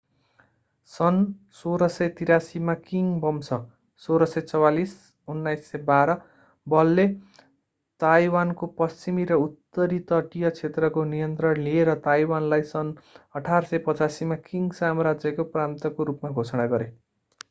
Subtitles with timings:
[0.91, 1.17] सन्
[1.57, 3.49] 1683 मा किङ वंश
[4.05, 6.15] 1644-1912
[6.67, 7.05] बलले
[8.01, 12.93] ताइवानको पश्चिमी र उत्तरी तटीय क्षेत्रको नियन्त्रण लिए र ताइवानलाई सन्
[13.43, 16.93] 1885 मा किङ साम्राज्यको प्रान्तको रूपमा घोषणा गरे।